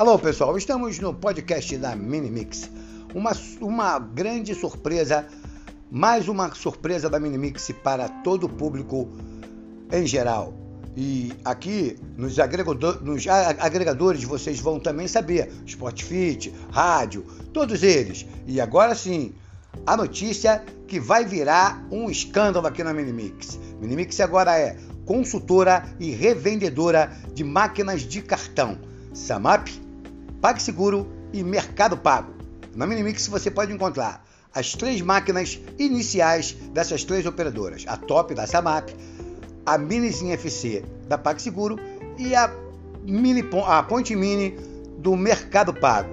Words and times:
Alô, 0.00 0.18
pessoal, 0.18 0.56
estamos 0.56 0.98
no 0.98 1.12
podcast 1.12 1.76
da 1.76 1.94
Minimix. 1.94 2.70
Uma, 3.14 3.32
uma 3.60 3.98
grande 3.98 4.54
surpresa, 4.54 5.26
mais 5.90 6.26
uma 6.26 6.54
surpresa 6.54 7.10
da 7.10 7.20
Minimix 7.20 7.70
para 7.84 8.08
todo 8.08 8.44
o 8.44 8.48
público 8.48 9.10
em 9.92 10.06
geral. 10.06 10.54
E 10.96 11.34
aqui 11.44 11.98
nos, 12.16 12.38
agregador, 12.38 13.04
nos 13.04 13.26
agregadores 13.28 14.24
vocês 14.24 14.58
vão 14.58 14.80
também 14.80 15.06
saber: 15.06 15.52
Sportfit, 15.66 16.50
rádio, 16.70 17.22
todos 17.52 17.82
eles. 17.82 18.24
E 18.46 18.58
agora 18.58 18.94
sim, 18.94 19.34
a 19.84 19.98
notícia 19.98 20.64
que 20.88 20.98
vai 20.98 21.26
virar 21.26 21.86
um 21.90 22.10
escândalo 22.10 22.66
aqui 22.66 22.82
na 22.82 22.94
Minimix. 22.94 23.60
Minimix 23.78 24.18
agora 24.20 24.58
é 24.58 24.78
consultora 25.04 25.84
e 26.00 26.10
revendedora 26.10 27.14
de 27.34 27.44
máquinas 27.44 28.00
de 28.00 28.22
cartão. 28.22 28.78
Samap 29.12 29.68
PagSeguro 30.40 31.06
e 31.32 31.42
Mercado 31.42 31.96
Pago. 31.96 32.32
Na 32.74 32.86
Minimix 32.86 33.26
você 33.26 33.50
pode 33.50 33.72
encontrar 33.72 34.24
as 34.54 34.72
três 34.72 35.00
máquinas 35.00 35.58
iniciais 35.78 36.52
dessas 36.72 37.04
três 37.04 37.26
operadoras: 37.26 37.84
a 37.86 37.96
Top 37.96 38.34
da 38.34 38.46
Samap, 38.46 38.90
a 39.66 39.78
Minizinha 39.78 40.34
FC 40.34 40.84
da 41.06 41.18
PagSeguro 41.18 41.78
e 42.18 42.34
a, 42.34 42.52
Mini, 43.02 43.44
a 43.66 43.82
Ponte 43.82 44.14
Mini 44.16 44.56
do 44.98 45.16
Mercado 45.16 45.72
Pago. 45.72 46.10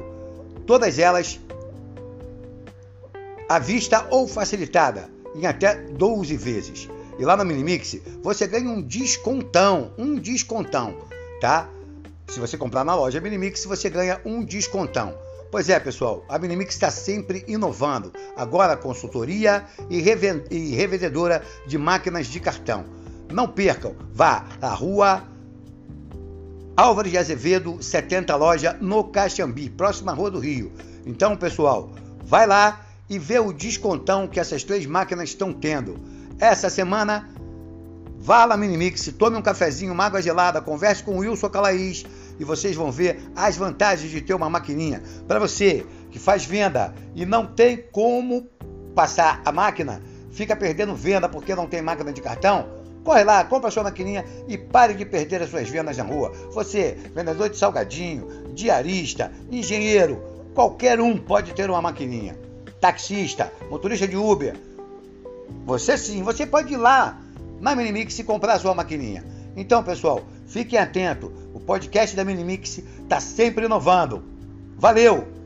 Todas 0.66 1.00
elas 1.00 1.40
à 3.48 3.60
vista 3.60 4.06
ou 4.10 4.28
facilitada 4.28 5.10
em 5.36 5.46
até 5.46 5.76
12 5.76 6.36
vezes. 6.36 6.90
E 7.18 7.26
lá 7.26 7.36
na 7.36 7.46
Minimix 7.46 7.98
você 8.22 8.46
ganha 8.46 8.70
um 8.70 8.82
descontão, 8.82 9.94
um 9.98 10.16
descontão, 10.16 10.96
tá? 11.40 11.70
Se 12.28 12.40
você 12.40 12.58
comprar 12.58 12.84
na 12.84 12.94
loja 12.94 13.22
Minimix, 13.22 13.66
você 13.66 13.90
ganha 13.90 14.22
um 14.26 14.44
descontão. 14.44 15.18
Pois 15.50 15.70
é, 15.70 15.80
pessoal, 15.80 16.26
a 16.28 16.38
Minimix 16.38 16.74
está 16.74 16.92
sempre 16.92 17.44
inovando. 17.48 18.12
Agora 18.36 18.76
consultoria 18.76 19.66
e, 19.90 20.02
revendedora 20.02 21.42
de 21.66 21.78
máquinas 21.78 22.28
de 22.28 22.40
cartão. 22.40 22.86
Não 23.32 23.48
percam, 23.48 23.96
vá 24.14 24.46
à 24.62 24.70
rua 24.70 25.24
Álvares 26.76 27.12
de 27.12 27.18
Azevedo, 27.18 27.82
70 27.82 28.36
loja, 28.36 28.78
no 28.80 29.06
Caxambi, 29.06 29.68
próxima 29.68 30.14
rua 30.14 30.30
do 30.30 30.40
Rio. 30.40 30.72
Então, 31.08 31.36
pessoal, 31.36 31.90
vai 32.24 32.46
lá 32.46 32.86
e 33.10 33.18
vê 33.18 33.40
o 33.40 33.52
descontão 33.52 34.28
que 34.28 34.40
essas 34.40 34.64
três 34.64 34.86
máquinas 34.86 35.30
estão 35.30 35.52
tendo. 35.52 35.98
Essa 36.40 36.70
semana 36.70 37.28
Vá 38.20 38.46
lá 38.46 38.58
Minimix, 38.58 39.14
tome 39.18 39.38
um 39.38 39.42
cafezinho, 39.42 39.94
uma 39.94 40.06
água 40.06 40.22
gelada, 40.22 40.60
converse 40.60 41.04
com 41.04 41.16
o 41.16 41.20
Wilson 41.20 41.50
Calaís 41.50 42.06
e 42.40 42.44
vocês 42.44 42.76
vão 42.76 42.92
ver 42.92 43.20
as 43.36 43.56
vantagens 43.56 44.12
de 44.12 44.22
ter 44.22 44.34
uma 44.34 44.50
maquininha. 44.50 45.02
Para 45.28 45.40
você 45.40 45.86
que 46.12 46.20
faz 46.20 46.44
venda 46.44 46.94
e 47.16 47.26
não 47.26 47.46
tem 47.46 47.78
como 47.92 48.48
passar 48.96 49.42
a 49.46 49.52
máquina, 49.52 50.02
fica 50.32 50.56
perdendo 50.56 50.96
venda 50.96 51.30
porque 51.30 51.56
não 51.56 51.68
tem 51.68 51.82
máquina 51.82 52.12
de 52.12 52.22
cartão, 52.22 52.68
corre 53.04 53.24
lá, 53.24 53.44
compra 53.46 53.72
sua 53.72 53.84
maquininha 53.84 54.26
e 54.48 54.58
pare 54.58 54.94
de 54.94 55.06
perder 55.06 55.42
as 55.44 55.50
suas 55.50 55.70
vendas 55.70 55.96
na 55.96 56.04
rua. 56.04 56.32
Você, 56.52 56.98
vendedor 57.16 57.50
de 57.50 57.58
salgadinho, 57.58 58.28
diarista, 58.54 59.32
engenheiro, 59.52 60.22
qualquer 60.54 61.00
um 61.00 61.18
pode 61.18 61.54
ter 61.54 61.70
uma 61.70 61.82
maquininha. 61.82 62.38
Taxista, 62.82 63.54
motorista 63.70 64.08
de 64.08 64.18
Uber. 64.18 64.56
Você 65.66 65.98
sim, 65.98 66.24
você 66.24 66.46
pode 66.46 66.74
ir 66.74 66.78
lá 66.78 67.22
na 67.60 67.76
Minimix 67.76 68.18
e 68.20 68.24
comprar 68.24 68.54
a 68.54 68.60
sua 68.60 68.74
maquininha. 68.74 69.24
Então, 69.56 69.84
pessoal, 69.84 70.22
fiquem 70.46 70.78
atentos. 70.78 71.32
O 71.54 71.60
podcast 71.60 72.16
da 72.16 72.24
Minimix 72.24 72.78
está 72.78 73.20
sempre 73.20 73.66
inovando. 73.66 74.24
Valeu! 74.78 75.37